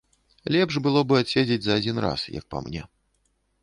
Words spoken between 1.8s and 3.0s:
адзін раз, як па мне.